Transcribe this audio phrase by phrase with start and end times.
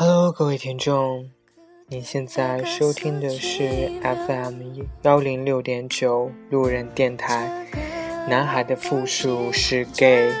[0.00, 1.28] Hello，各位听众，
[1.88, 4.62] 您现在收听的是 FM
[5.02, 7.66] 幺零六点九路人电台。
[8.28, 10.32] 男孩的复数是 gay。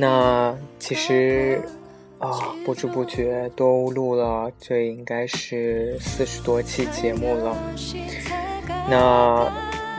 [0.00, 1.62] 那其实
[2.18, 7.56] 啊，不知不觉都录了，这应该是四十多期节目了。
[8.88, 9.48] 那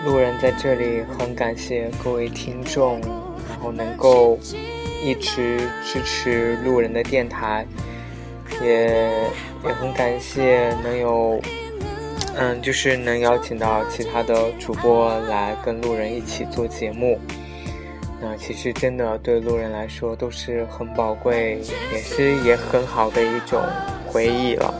[0.04, 3.00] 路人在这里很感谢各位听众，
[3.48, 4.38] 然后能够。
[5.04, 7.66] 一直支持路人的电台，
[8.62, 9.12] 也
[9.66, 11.42] 也很感谢能有，
[12.36, 17.20] 嗯，就是能邀请到其他的主播来跟路人一起做节目。
[18.22, 21.60] 那其实真的对路人来说都是很宝贵，
[21.92, 23.60] 也是也很好的一种
[24.06, 24.74] 回忆了。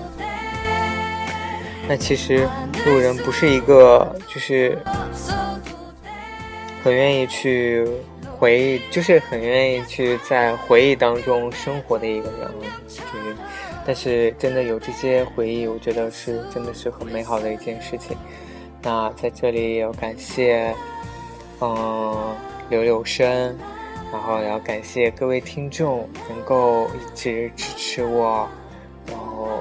[1.88, 2.48] 那其实
[2.86, 4.78] 路人不是一个就是
[6.84, 7.88] 很愿意去。
[8.42, 12.52] 回忆就是很愿意去在回忆当中生活的一个人，
[12.88, 13.36] 就是，
[13.86, 18.18] 但是真的有这些回忆，我觉得是真的是很美好的一件事情。
[18.82, 20.74] 那在这里也要感谢，
[21.60, 22.36] 嗯，
[22.72, 23.56] 柳柳生，
[24.12, 28.50] 然后也要感谢各位听众能够一直支持我。
[29.06, 29.60] 然后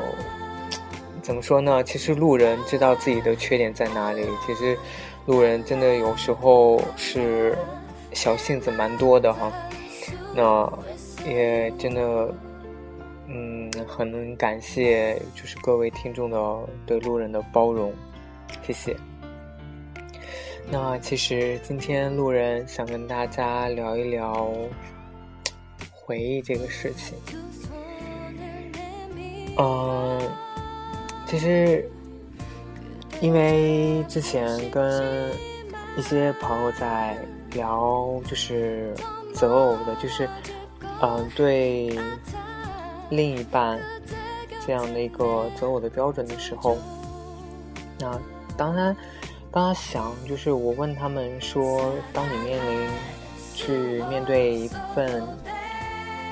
[1.21, 1.85] 怎么说呢？
[1.85, 4.75] 其实路人知道自己的缺点在哪里，其实
[5.27, 7.55] 路人真的有时候是。
[8.13, 9.53] 小性子蛮多的哈，
[10.35, 10.71] 那
[11.27, 12.35] 也真的，
[13.29, 17.93] 嗯，很感谢就是各位听众的对路人的包容，
[18.63, 18.97] 谢谢。
[20.71, 24.53] 那其实今天路人想跟大家聊一聊
[25.91, 27.17] 回忆这个事情，
[29.59, 30.21] 嗯，
[31.27, 31.89] 其实
[33.21, 35.33] 因为之前跟
[35.97, 37.17] 一些朋友在。
[37.53, 38.95] 聊就是
[39.35, 40.29] 择偶的，就是
[41.01, 41.99] 嗯，对
[43.09, 43.79] 另一半
[44.67, 46.77] 这样的一个择偶的标准的时候，
[47.99, 48.19] 那
[48.57, 48.97] 当他
[49.51, 52.89] 当他想，就是我问他们说，当你面临
[53.55, 55.23] 去面对一份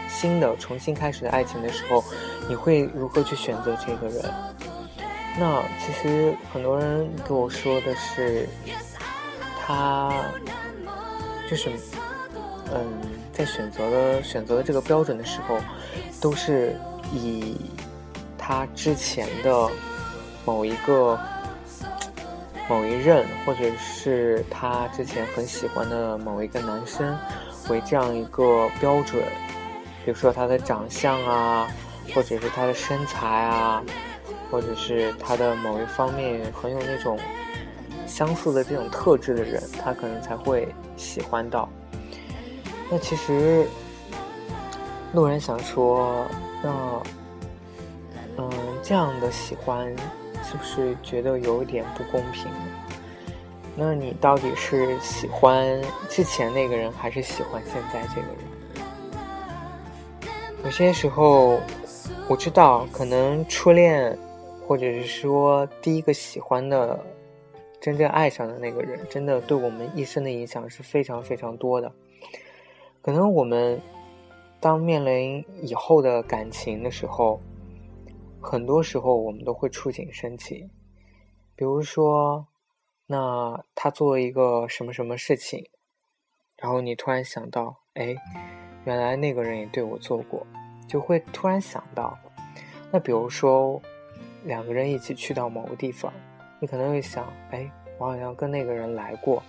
[0.09, 2.05] 新的、重新开始的爱情的时候，
[2.49, 4.25] 你会如何去选择这个人？
[5.39, 8.49] 那其实很多人跟我说的是，
[9.61, 10.13] 他。
[11.49, 11.71] 就是，
[12.75, 13.01] 嗯，
[13.33, 15.59] 在选择的选择的这个标准的时候，
[16.21, 16.77] 都是
[17.11, 17.57] 以
[18.37, 19.71] 他之前的
[20.45, 21.19] 某一个
[22.69, 27.17] 某一任，或者是他之前很喜欢的某一个男生
[27.71, 29.23] 为这样一个标准。
[30.05, 31.67] 比如说他的长相啊，
[32.15, 33.83] 或者是他的身材啊，
[34.51, 37.19] 或者是他的某一方面很有那种。
[38.09, 41.69] 相似的这种特质的人，他可能才会喜欢到。
[42.91, 43.67] 那其实，
[45.13, 46.27] 路人想说，
[46.63, 47.03] 那，
[48.39, 48.51] 嗯，
[48.83, 49.95] 这样的喜欢，
[50.43, 52.51] 是不是觉得有一点不公平？
[53.77, 58.39] 那你到底是喜欢之前那个人，还是喜欢现在这个人？
[60.65, 61.61] 有些时候，
[62.27, 64.19] 我知道，可能初恋，
[64.67, 66.99] 或者是说第一个喜欢的。
[67.89, 71.91] 真正爱上的那个人，真的对我们一生的影响是非常非常多的。
[73.01, 73.81] 可能我们
[74.61, 77.41] 当面临以后的感情的时候，
[78.43, 80.69] 很多时候我们都会触景生情。
[81.57, 82.47] 比如说，
[83.07, 85.65] 那他做了一个什么什么事情，
[86.59, 88.15] 然后你突然想到，哎，
[88.85, 90.47] 原来那个人也对我做过，
[90.87, 92.19] 就会突然想到。
[92.93, 93.81] 那比如说，
[94.45, 96.13] 两个人一起去到某个地方。
[96.61, 99.41] 你可能会想，哎，我好像跟那个人来过。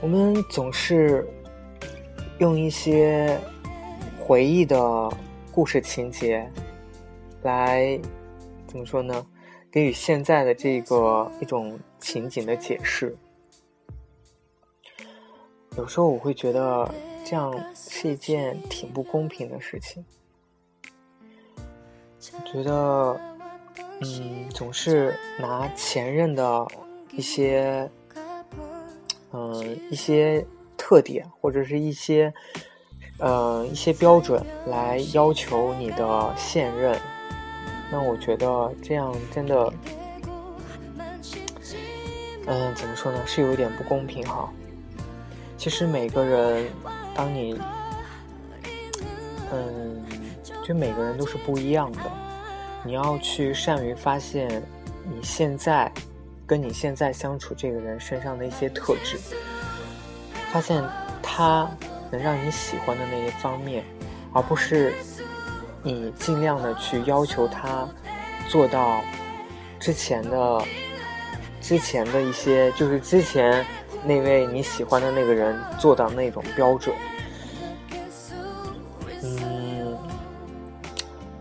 [0.00, 1.26] 我们总是
[2.38, 3.40] 用一些
[4.20, 5.10] 回忆的
[5.50, 6.46] 故事情节
[7.42, 7.98] 来
[8.66, 9.26] 怎么说呢？
[9.70, 13.16] 给予现在的这个一种情景的解释。
[15.76, 16.94] 有时候我会觉得
[17.24, 20.04] 这样是一件挺不公平的事情。
[22.34, 23.37] 我觉得。
[24.00, 26.66] 嗯，总是拿前任的
[27.12, 27.90] 一些，
[29.32, 30.46] 嗯，一些
[30.76, 32.32] 特点或者是一些，
[33.18, 36.96] 呃，一些标准来要求你的现任，
[37.90, 39.72] 那我觉得这样真的，
[42.46, 44.48] 嗯，怎么说呢，是有一点不公平哈。
[45.56, 46.70] 其实每个人，
[47.14, 47.60] 当你，
[49.50, 50.04] 嗯，
[50.62, 52.27] 就每个人都是不一样的。
[52.88, 54.48] 你要去善于发现
[55.04, 55.92] 你现在
[56.46, 59.18] 跟你现在相处这个人身上的一些特质，
[60.50, 60.82] 发现
[61.22, 61.70] 他
[62.10, 63.84] 能让你喜欢的那一方面，
[64.32, 64.94] 而不是
[65.82, 67.86] 你尽量的去要求他
[68.48, 69.02] 做到
[69.78, 70.64] 之前的
[71.60, 73.66] 之前的一些，就是之前
[74.02, 76.96] 那位你喜欢的那个人做到那种标准。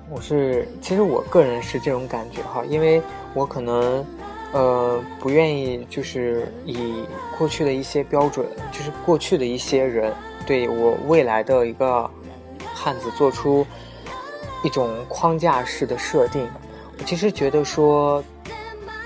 [0.10, 3.02] 我是其实我个人是这种感觉哈，因为
[3.34, 4.06] 我可能。
[4.54, 7.04] 呃，不愿意就是以
[7.38, 10.14] 过去的一些标准，就是过去的一些人
[10.46, 12.10] 对我未来的一个
[12.74, 13.68] 汉子做出
[14.64, 16.48] 一种框架式的设定。
[16.98, 18.24] 我其实觉得说，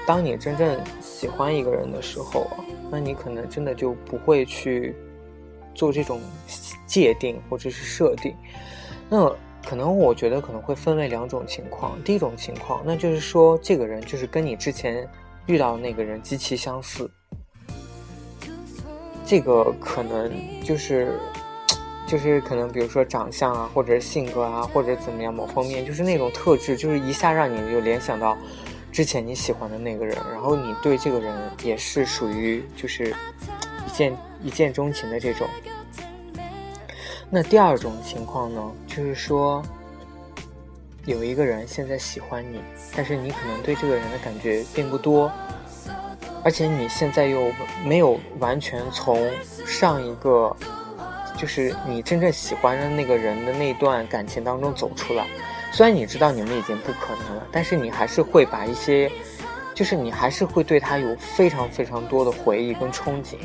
[0.05, 2.45] 当你真正喜欢一个人的时候，
[2.91, 4.95] 那你可能真的就不会去
[5.73, 6.21] 做这种
[6.85, 8.35] 界定或者是设定。
[9.09, 9.27] 那
[9.71, 11.97] 可能我觉得可能会分为两种情况。
[12.03, 15.07] 第一种情况，那就是说这个人就是跟你之前。
[15.47, 17.09] 遇到的那个人极其相似，
[19.25, 20.31] 这个可能
[20.63, 21.19] 就是，
[22.05, 28.37] 就是可能比如说长相啊，或者性格啊，或者怎么样某方面，就是那种特质，就是一下让你就联想到
[28.91, 31.33] 之前你喜欢的那个人，然后你对这个人
[31.63, 35.47] 也是属于就是一见一见钟情的这种。
[37.31, 39.63] 那第二种情况呢，就是说。
[41.05, 42.61] 有一个人现在喜欢你，
[42.95, 45.31] 但是你可能对这个人的感觉并不多，
[46.43, 47.51] 而且你现在又
[47.83, 49.27] 没有完全从
[49.65, 50.55] 上一个，
[51.35, 55.25] 就是你真正喜欢的那个人的那段感情当中走出来。
[55.71, 59.11] 虽然你知道你们已经不可能了，但是你还是会把一些，
[59.73, 63.37] 就是你还是会对他有非常非常多的回忆跟憧憬。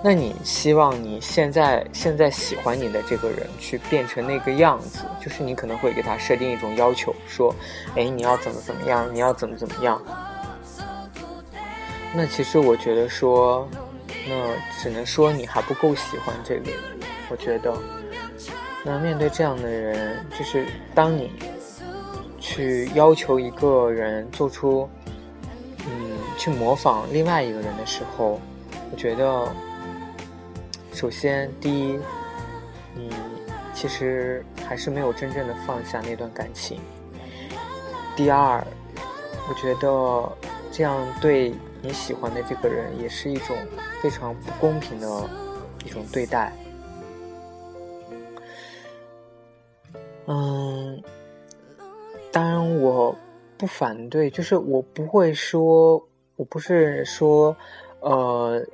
[0.00, 7.52] 那你希望你现在现在喜欢你的这个人去变成那个样子，就是你可能会给他设定一种要求，说，
[7.96, 10.00] 哎，你要怎么怎么样，你要怎么怎么样。
[12.14, 13.68] 那其实我觉得说，
[14.28, 14.34] 那
[14.80, 16.78] 只能说你还不够喜欢这个人。
[17.28, 17.76] 我觉得，
[18.84, 21.32] 那面对这样的人，就是当你
[22.38, 24.88] 去要求一个人做出，
[25.80, 28.40] 嗯，去模仿另外一个人的时候，
[28.92, 29.44] 我觉得。
[30.98, 32.00] 首先，第一，
[32.92, 33.08] 你
[33.72, 36.80] 其实还是没有真正的放下那段感情。
[38.16, 38.66] 第二，
[39.48, 40.36] 我觉得
[40.72, 43.56] 这样对你喜欢的这个人也是一种
[44.02, 45.30] 非常不公平的
[45.86, 46.52] 一种对待。
[50.26, 51.00] 嗯，
[52.32, 53.14] 当然我
[53.56, 56.04] 不反对，就是我不会说，
[56.34, 57.56] 我不是说，
[58.00, 58.66] 呃。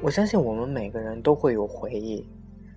[0.00, 2.26] 我相信我们每个人都会有回忆，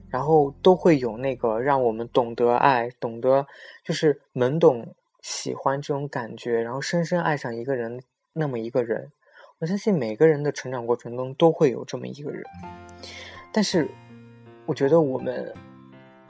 [0.09, 3.45] 然后都会有那个让我们懂得爱、懂得
[3.83, 8.01] 就是懵懂喜欢这种感觉，然后深深爱上一个人
[8.33, 9.11] 那么一个人。
[9.59, 12.43] 我相信每个人的成长过程中都会有这么一个人，
[13.51, 13.89] 但是
[14.65, 15.53] 我觉得我们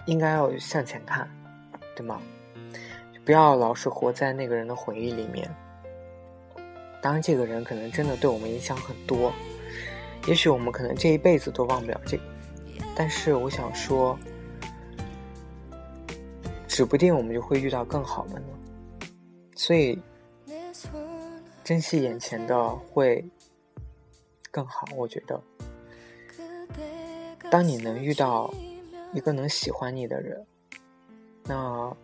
[0.05, 1.29] 应该要向前看，
[1.95, 2.21] 对吗？
[3.25, 5.53] 不要老是活在那个人的回忆里面。
[7.01, 9.31] 当然，这个人可能真的对我们影响很多。
[10.25, 12.23] 也许我们可能这一辈子都忘不了这个，
[12.95, 14.17] 但是我想说，
[16.67, 18.47] 指不定我们就会遇到更好的呢。
[19.55, 19.97] 所以，
[21.63, 23.23] 珍惜眼前的会
[24.51, 24.85] 更好。
[24.95, 25.41] 我觉得，
[27.49, 28.53] 当你能遇到
[29.13, 30.45] 一个能喜欢你的人，
[31.43, 31.95] 那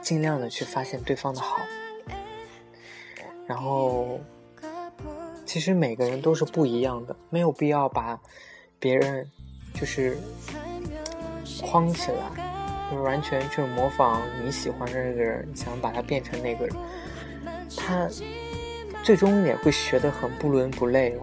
[0.00, 1.58] 尽量的去发现对方的好，
[3.46, 4.20] 然后。
[5.46, 8.18] 其实每个人都是不一样的，没有必要把
[8.80, 9.24] 别人
[9.72, 10.18] 就是
[11.62, 16.76] 框起来，就完全就是模仿你喜欢的那个人，想把他变成那个人，
[17.76, 18.08] 他
[19.04, 21.22] 最终也会学得很不伦不类了。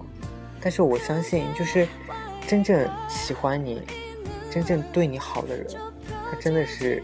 [0.62, 1.86] 但是我相信，就是
[2.48, 3.82] 真正喜欢你、
[4.50, 5.68] 真正对你好的人，
[6.32, 7.04] 他真的是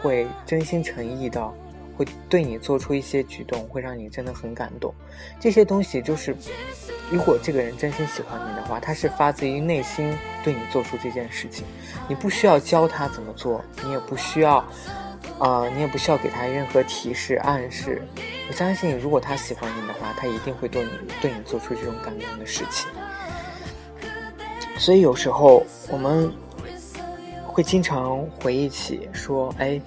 [0.00, 1.52] 会真心诚意的。
[1.96, 4.94] 会对你做出一些举动，会让你真的很感动。
[5.40, 6.36] 这些东西就是，
[7.10, 11.64] 如果这个人真心喜欢你的话，他是发自于内心对你做出这件事情。
[12.06, 14.62] 你不需要教他怎么做，你也不需要，
[15.38, 18.02] 呃，你也不需要给他任何提示暗示。
[18.48, 20.90] 我相信，如果他喜欢你的话，他一定会对你
[21.22, 22.88] 对你做出这种感动的事情。
[24.78, 26.30] 所以有时候我们
[27.46, 29.80] 会经常回忆起说，哎。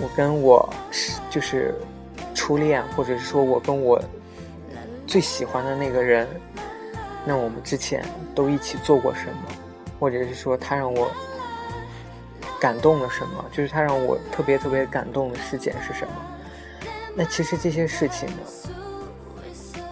[0.00, 1.74] 我跟我是就是
[2.34, 4.02] 初恋，或者是说我跟我
[5.06, 6.26] 最喜欢的那个人，
[7.24, 9.38] 那我们之前都一起做过什么，
[10.00, 11.10] 或者是说他让我
[12.60, 16.12] 感动了什么，就是他让我特别特别感动的事件是什么？
[17.14, 19.82] 那其实这些事情呢，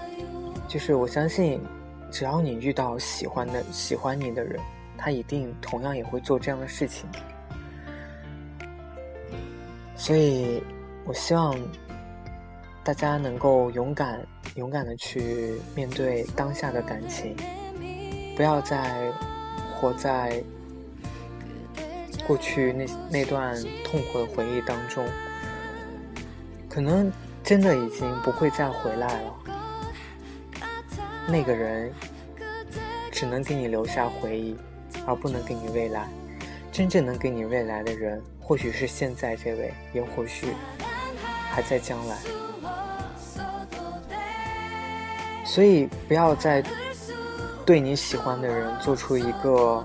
[0.67, 1.63] 就是我相信，
[2.11, 4.59] 只要你遇到喜欢的喜欢你的人，
[4.99, 7.09] 他一定同样也会做这样的事情。
[9.97, 10.63] 所以，
[11.05, 11.57] 我希望
[12.83, 17.37] 大家能够勇敢、勇敢的去面对当下的感情，
[18.37, 19.13] 不要再
[19.75, 20.43] 活在
[22.27, 25.05] 过去那那段痛苦的回忆当中。
[26.69, 27.13] 可能
[27.45, 29.35] 真的已经不会再回来了。
[31.29, 31.93] 那个人
[33.13, 34.57] 只能给你留下回忆，
[35.07, 36.09] 而不能给你未来。
[36.73, 38.21] 真正能给你未来的人，
[38.53, 40.49] 或许是现在这位，也或许
[41.51, 42.19] 还在将来。
[45.43, 46.63] 所以，不要再
[47.65, 49.83] 对你喜欢的人做出一个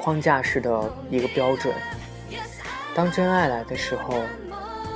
[0.00, 1.74] 框架式的一个标准。
[2.94, 4.14] 当真爱来的时候，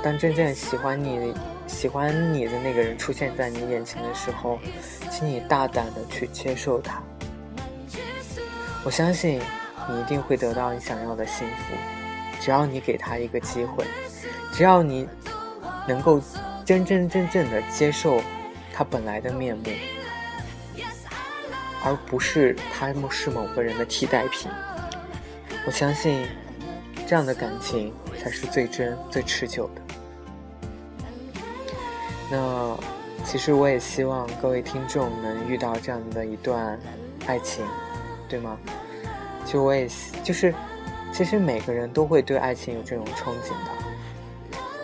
[0.01, 1.31] 当真正喜欢你、
[1.67, 4.57] 喜欢你的那个人出现在你眼前的时候，
[5.11, 6.99] 请你大胆的去接受他。
[8.83, 9.39] 我相信。
[9.87, 11.75] 你一定会得到你想要的幸福，
[12.45, 13.83] 只要你给他一个机会，
[14.53, 15.09] 只要你
[15.87, 16.21] 能够
[16.63, 18.21] 真真正正的接受
[18.71, 19.63] 他本来的面目，
[21.83, 24.51] 而不是他是某个人的替代品。
[25.65, 26.27] 我相信
[27.07, 29.81] 这样的感情才是最真、最持久的。
[32.29, 32.77] 那
[33.25, 36.79] 其实我也希望各位听众能遇到这样的一段
[37.25, 37.65] 爱情，
[38.29, 38.55] 对吗？
[39.47, 39.89] 就我也
[40.23, 40.53] 就是，
[41.15, 43.71] 其实每个人都会对爱情有这种憧憬的。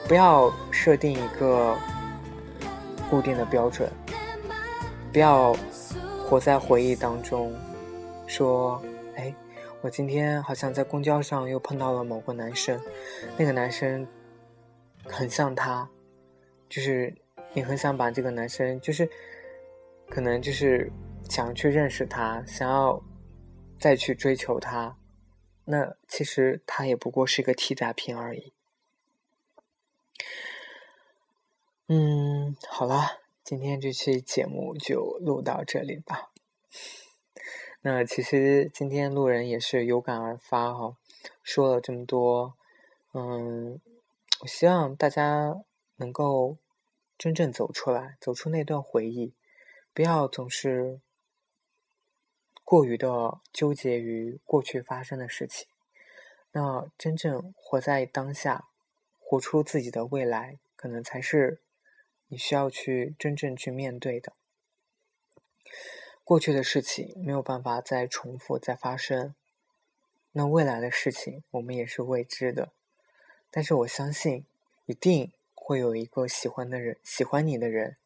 [0.08, 1.78] 不要设定一个
[3.10, 3.92] 固定的标准，
[5.12, 5.54] 不要
[6.26, 7.54] 活在回忆当中，
[8.28, 8.82] 说
[9.18, 9.36] ：“哎，
[9.82, 12.80] 我今天好像在公交上又碰到了某个男生，
[13.38, 14.08] 那个男生
[15.04, 15.86] 很像他，
[16.70, 17.14] 就是
[17.52, 19.06] 你很想把这个男生，就是
[20.10, 20.90] 可能就是
[21.28, 22.98] 想去认识他，想要。”
[23.82, 24.96] 再去追求他，
[25.65, 28.51] 那其实他也不过是个替代品而已。
[31.88, 36.32] 嗯，好了，今天这期节目就录到这里吧。
[37.82, 40.98] 那其实今天路人也是有感而发哈，
[41.44, 42.56] 说了这么多，
[43.13, 43.80] 嗯，
[44.41, 45.62] 我希望大家
[45.98, 46.58] 能够
[47.18, 49.34] 真正走出来，走出那段回忆，
[49.94, 51.00] 不要总是。
[52.72, 55.68] 过于的纠结于过去发生的事情，
[56.54, 58.70] 那真正活在当下，
[59.20, 61.60] 活出自己的未来，可能才是
[62.30, 64.32] 你需要去真正去面对的。
[66.24, 69.36] 过去的事情没有办法再重复再发生，
[70.32, 72.72] 那未来的事情我们也是未知的。
[73.50, 74.46] 但是我相信，
[74.86, 77.98] 一定会有一个喜欢的人，喜欢你的人，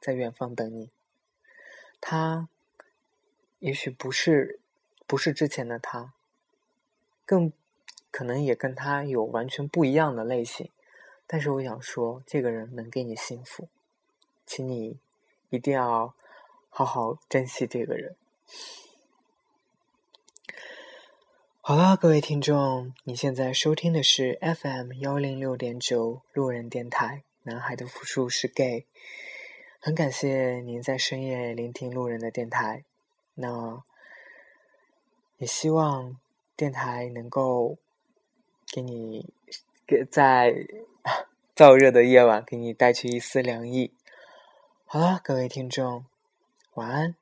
[0.00, 0.90] 在远方等你。
[2.00, 2.48] 他。
[3.62, 4.58] 也许不是，
[5.06, 6.12] 不是之前的他，
[7.24, 7.52] 更
[8.10, 10.68] 可能也跟他有完全不一样的类型。
[11.28, 13.68] 但是我想说，这个人能给你幸福，
[14.44, 14.98] 请你
[15.48, 16.12] 一定要
[16.70, 18.16] 好好珍惜这个人。
[21.60, 28.86] 好了，各位听众，你现在收听的是 FM 幺零六点九路人电台，男孩的复数是 gay。
[29.78, 32.84] 很感谢您在深夜聆听路人的电台。
[33.34, 33.82] 那
[35.38, 36.18] 也希望
[36.54, 37.78] 电台能够
[38.72, 39.32] 给你
[39.86, 40.54] 给在
[41.56, 43.92] 燥热的夜晚给你带去一丝凉意。
[44.84, 46.04] 好了，各位听众，
[46.74, 47.21] 晚安。